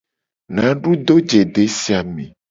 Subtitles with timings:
[0.59, 2.25] Nadu do je desi a me.